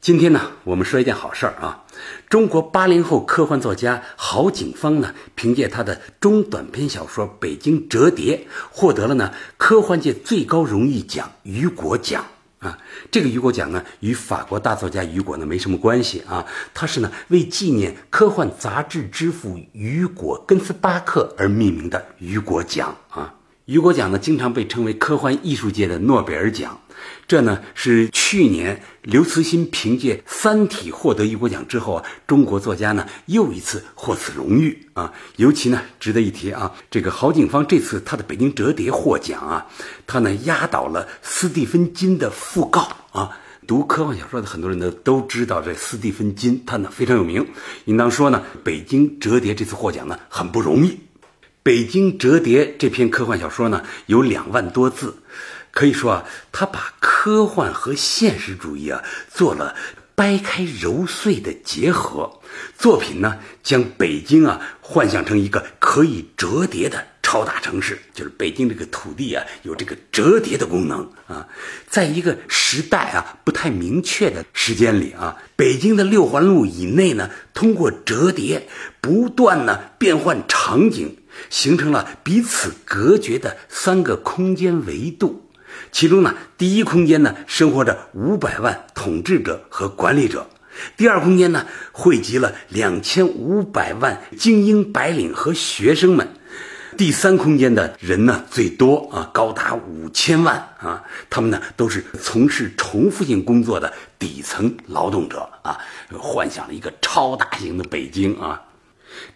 [0.00, 1.84] 今天呢，我们说一件好事儿啊。
[2.30, 8.36] 中国八零后科幻作家郝景芳呢，凭借他的中短篇小说《北京折叠》，
[8.70, 12.24] 获得了呢科幻界最高荣誉奖雨果奖
[12.60, 12.78] 啊。
[13.10, 23.34] 这个雨果奖呢，与法国大作家雨果呢没什么关系啊，它是呢为纪念科幻杂志之父雨果·根斯巴克而命名的雨果奖啊。
[23.64, 26.80] 雨果奖呢，经常被称为科幻艺术界的诺贝尔奖。
[27.26, 35.12] 这呢是去年刘慈欣凭借《三体》获得雨果奖之后啊，中国作家呢又一次获此荣誉啊。
[35.36, 39.66] 尤其呢值得一提啊，这个郝景芳这次他的《北京折叠》获奖啊，
[40.06, 43.38] 他呢压倒了斯蒂芬金的《讣告》啊。
[43.66, 47.46] 读科幻小说的很多人呢都知道这斯蒂芬金，他呢非常有名。
[47.84, 50.90] 应当说呢，《北京折叠》这次获奖呢很不容易。
[51.62, 55.18] 《北京折叠》这篇科幻小说呢有两万多字。
[55.78, 59.00] 可以说啊，他把科幻和现实主义啊
[59.32, 59.76] 做了
[60.16, 62.40] 掰开揉碎的结合。
[62.76, 71.46] 作品呢，将北京啊幻想成一个可以折叠的超大城市，就是北京这个土地啊有这个折叠的功能啊。
[71.88, 78.66] 在一个时代啊不太明确的时间里啊，北京的六环路以内呢，通过折叠
[79.00, 81.16] 不断呢变换场景，
[81.50, 85.44] 形成了彼此隔绝的三个空间维度。
[85.90, 90.46] 其中呢，第一空间呢，生活着五百万统治者和管理者；
[90.96, 96.26] 第二空间呢，汇集了两千五百万精英白领和学生们；
[96.96, 105.78] 第三空间的人呢，最多啊，高达五千万啊，他们呢都是从事重复性工作的底层劳动者啊，
[106.18, 108.62] 幻想了一个超大型的北京啊。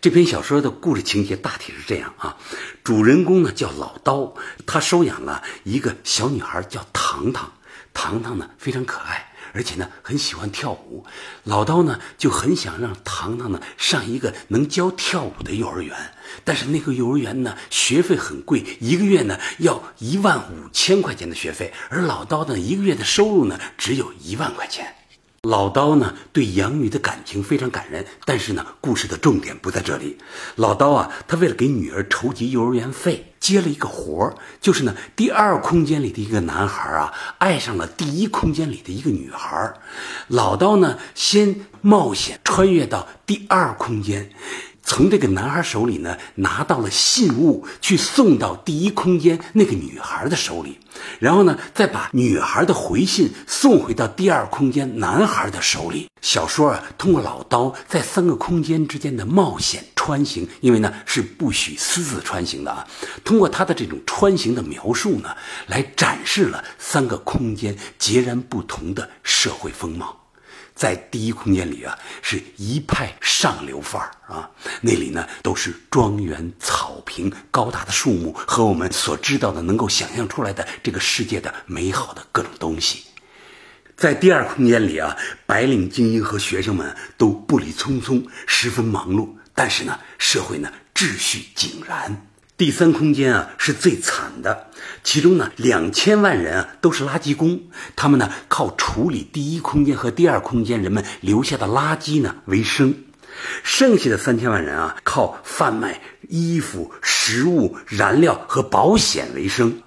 [0.00, 2.36] 这篇小说的故事情节大体是这样啊，
[2.82, 4.34] 主人公呢叫老刀，
[4.66, 7.52] 他收养了一个小女孩叫糖糖，
[7.94, 11.04] 糖糖呢非常可爱，而且呢很喜欢跳舞，
[11.44, 15.96] 老刀呢就很想让糖糖呢上一个能教跳舞的幼儿园，
[16.44, 24.94] 但是那个幼儿园呢学费很贵，一个月呢要一万五千块钱的学费，而老刀呢一个月的收入呢只有一万块钱。
[25.48, 30.16] 老刀呢对养女的感情非常感人，但是呢，故事的重点不在这里。
[30.54, 39.74] 老刀啊，他为了给女儿筹集幼儿园费，接了一个活儿，就是呢，第二空间里的一个男孩啊，爱上了第一空间里的一个女孩。
[40.28, 44.30] 老刀呢，先冒险穿越到第二空间。
[44.84, 50.78] 从这个男孩手里呢，拿到了信物，去送到第一空间那个女孩的手里，
[51.18, 56.08] 然后呢，再把女孩的回信送回到第二空间男孩的手里。
[56.20, 62.86] 小说啊，通过老刀在三个空间之间的冒险穿行，因为呢是不许私自穿行的啊。
[63.24, 65.34] 通过他的这种穿行的描述呢，
[65.66, 70.21] 来展示了三个空间截然不同的社会风貌。
[70.74, 74.50] 在第一空间里啊，是一派上流范儿啊，
[74.80, 83.04] 那里呢都是庄园、草坪、高大的树木和我们所知道的、能够想象出来的这个世界的美好的各种东西。
[83.96, 85.16] 在第二空间里啊，
[85.46, 92.26] 白领精英和学生们都步履匆匆，十分忙碌，但是呢，社会呢秩序井然。
[92.62, 94.68] 第三空间啊是最惨的，
[95.02, 97.60] 其中呢两千万人啊都是垃圾工，
[97.96, 102.94] 他们呢靠处理第一空间和第二空间人们留下的垃圾呢为生，
[103.64, 109.82] 剩下的三千万人啊靠贩卖衣服、食物、燃料和保险为生。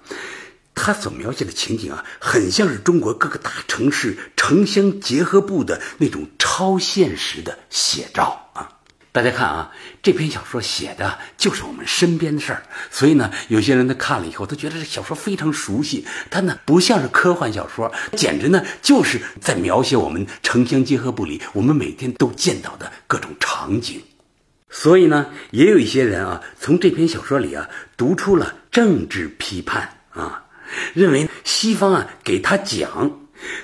[0.74, 8.45] 他所描写的情景啊，很像是中国各个大城市城乡结合部的那种超现实的写照。
[9.16, 9.72] 大家看啊，
[10.02, 24.02] 这篇小说写的就是我们身边的事儿，所以呢，有些人他看了以后，他觉得这小说非常熟悉，它呢不像是科幻小说，简直呢就是在描写我们城乡结合部里我们每天都见到的各种场景。
[24.68, 27.66] 所以呢，也有一些人啊，从这篇小说里啊
[27.96, 30.44] 读出了政治批判啊，
[30.92, 33.20] 认为西方啊给他讲。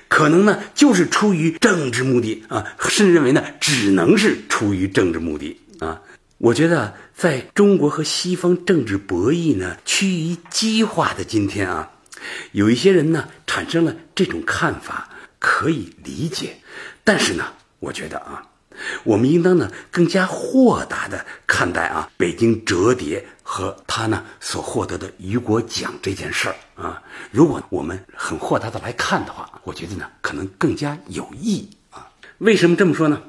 [0.09, 6.01] 可能呢，就是出于政治目的啊，甚至认为呢，只能是出于政治目的啊。
[6.39, 11.91] 我觉得，在中国和西方政治博弈呢趋于激化的今天啊，
[12.51, 15.09] 有一些人呢产生了这种看法，
[15.39, 16.57] 可以理解。
[17.05, 17.45] 但是呢，
[17.79, 18.43] 我觉得啊，
[19.05, 27.03] 我们应当呢更加豁达的看待啊北京折叠和他呢所获得的雨果奖这件事儿啊。
[27.31, 32.09] 如果我们很豁达的来看的话，我觉得呢可能更加有意义啊。
[32.39, 33.21] 为什么这么说呢？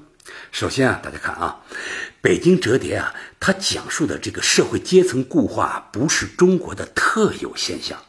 [0.52, 1.60] 首先啊，大家看啊，
[2.22, 8.00] 北京折叠啊，它讲述的这个社会阶层固化不是中国的特有现象，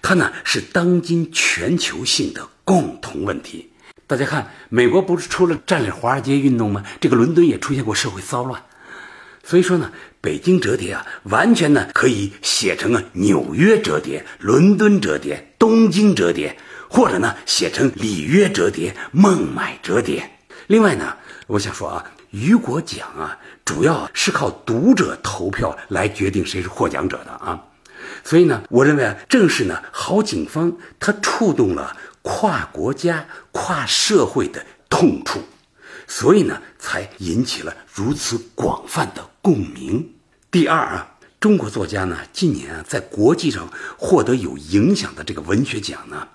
[0.00, 3.70] 它呢是当今全球性的共同问题。
[4.14, 6.84] 大家看，美国不是出了占领华尔街运动吗？
[7.00, 8.62] 这个伦敦也出现过社会骚乱，
[9.42, 9.90] 所以说呢，
[10.20, 16.56] 北京折叠啊，完全呢可以写成啊纽约折叠、伦敦折叠、东京折叠，
[16.88, 20.30] 或者呢写成里约折叠、孟买折叠。
[20.68, 21.16] 另外呢。
[21.48, 27.60] 我想说啊，雨果奖啊，主要是靠读者投票来决定谁是获奖者的啊，
[28.22, 31.94] 所以呢，我认为啊，正是呢，郝景芳他触动了
[32.24, 35.40] 跨国家、跨社会的痛处，
[36.06, 40.14] 所以呢，才引起了如此广泛的共鸣。
[40.50, 43.68] 第二啊，中国作家呢，近年啊，在国际上
[43.98, 46.26] 获得有影响的这个文学奖呢，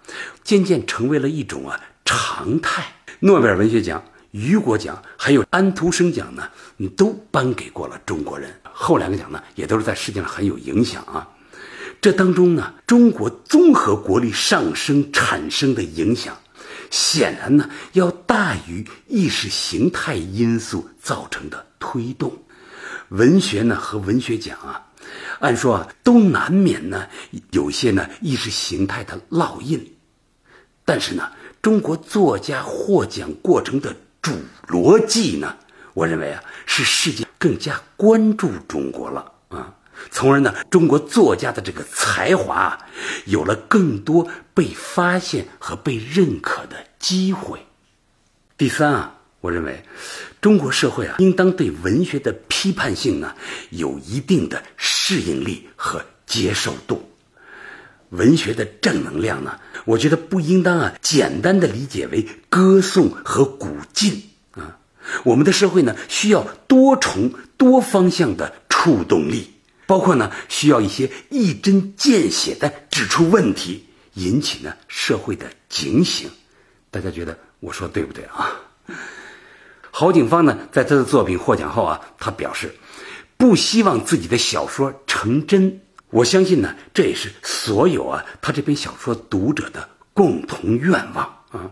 [0.44, 2.86] 渐渐成为了一种啊常态。
[3.22, 4.04] 诺贝尔文学奖。
[4.32, 6.48] 雨果奖还有安徒生奖呢，
[6.78, 8.54] 你都颁给过了中国人。
[8.62, 11.28] 后两个奖呢，也都是在世界上很有影响啊。
[12.02, 16.38] 这当中呢，中国综合国力上升产生的影响，
[16.90, 22.32] 显然呢要大于意识形态因素造成的推动。
[23.10, 24.88] 文学呢和文学奖啊，
[25.40, 27.08] 按说啊都难免呢
[27.52, 29.94] 有些呢意识形态的烙印，
[30.86, 31.32] 但是呢，
[31.62, 33.96] 中国作家获奖过程的。
[34.22, 34.34] 主
[34.68, 35.56] 逻辑呢？
[35.94, 39.74] 我认为啊，是世界更加关注中国了啊，
[40.12, 42.78] 从而呢，中国作家的这个才华
[43.26, 47.60] 有了更多被发现和被认可的机会。
[48.58, 49.84] 第三啊，我认为
[50.42, 53.34] 中国社会啊，应当对文学的批判性呢，
[53.70, 57.10] 有一定的适应力和接受度。
[58.10, 59.60] 文学的正能量呢？
[59.86, 64.24] 我觉得不应当啊，简单的理解为歌颂和鼓劲
[64.54, 64.80] 啊。
[65.24, 69.54] 我们的社会呢，需要多重多方向的触动力，
[69.90, 76.30] 包括呢，需要一些一针见血的指出问题，引起呢社会的警醒。
[76.92, 78.54] 大家觉得我说对不对啊？
[79.90, 82.76] 郝景芳呢，在他的作品获奖后啊，他表示
[83.36, 85.82] 不希望自己的小说成真。
[86.12, 91.72] 我相信呢，这也是所有啊他这篇小说读者的共同愿望啊。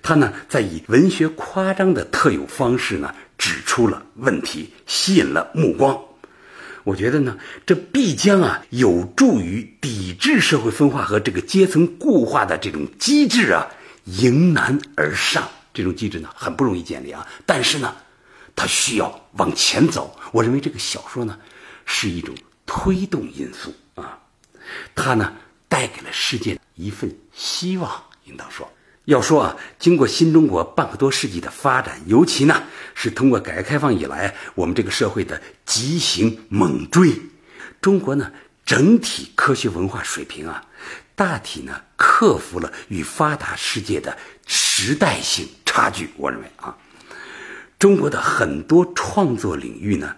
[0.00, 6.00] 他呢在以文学夸张的特有方式呢指出了问题，吸引了目光。
[6.84, 13.68] 我觉得呢，这必将啊有助于抵制社会分化和这个阶层固化的这种机制啊
[14.04, 15.48] 迎难而上。
[15.74, 17.96] 这种机制呢很不容易建立啊，但是呢，
[18.54, 20.18] 它需要往前走。
[20.32, 21.38] 我认为这个小说呢
[21.84, 22.34] 是一种。
[22.64, 24.18] 推动因素啊，
[24.94, 25.34] 它呢
[25.68, 27.90] 带给了世界一份希望。
[28.24, 28.70] 应当说，
[29.06, 32.62] 要说啊，经过新中国半个多世纪的发展，尤其呢
[32.94, 37.20] 是通过改革开放以来，我们这个社会的急行猛追，
[37.80, 38.30] 中国呢
[38.64, 40.64] 整体科学文化水平啊，
[41.14, 44.16] 大体呢克服了与发达世界的
[44.46, 46.10] 时代性差距。
[46.16, 46.76] 我认为啊，
[47.78, 50.16] 中国的很多创作领域呢，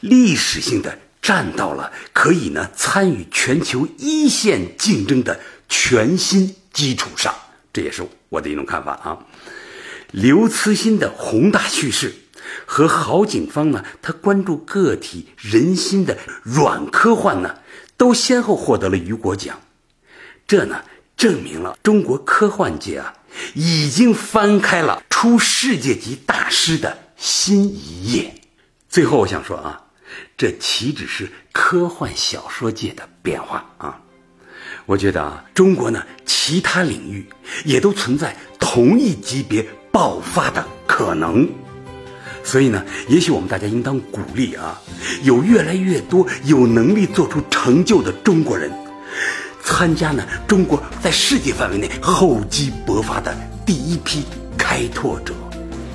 [0.00, 0.98] 历史性的。
[1.20, 7.34] 站到了可以呢参与全球一线竞争的全新基础上，
[7.72, 9.26] 这也是我的一种看法啊。
[10.10, 12.14] 刘慈欣的宏大叙事
[12.66, 17.58] 和郝景芳呢，他关注个体人心的软科幻呢，
[17.96, 19.60] 都先后获得了雨果奖。
[20.46, 20.82] 这呢
[21.16, 23.14] 证明了中国科幻界啊，
[23.54, 28.34] 已经翻开了出世界级大师的新一页。
[28.88, 29.84] 最后我想说啊。
[30.38, 34.00] 这岂止是科幻小说界的变化啊！
[34.88, 37.28] 我觉得啊，中国呢，其他领域
[37.66, 41.46] 也都存在同一级别爆发的可能。
[42.42, 44.80] 所以呢，也许我们大家应当鼓励啊，
[45.24, 48.72] 有越来越多有能力做出成就的中国人，
[49.62, 54.24] 参加呢中国在世界范围内厚积薄发的第一批
[54.56, 55.34] 开拓者。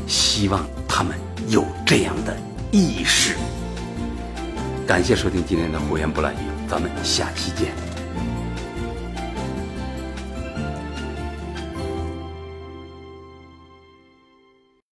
[0.06, 2.38] 希望他们有这样的
[2.70, 3.34] 意识。
[4.86, 7.93] 感谢收听今天的胡言不乱语，咱们下期见。